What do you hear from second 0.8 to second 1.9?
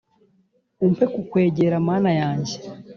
Umpe kukwegera